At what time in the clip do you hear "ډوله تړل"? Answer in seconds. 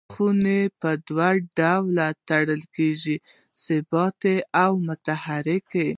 1.57-2.61